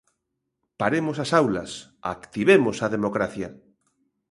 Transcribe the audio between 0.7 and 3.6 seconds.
Paremos as aulas, activemos a democracia.